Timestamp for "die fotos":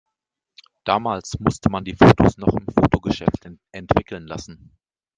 1.83-2.35